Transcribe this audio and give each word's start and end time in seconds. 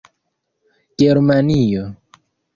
germanio 1.03 1.87